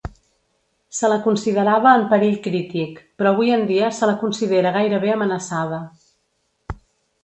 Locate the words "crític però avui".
2.49-3.55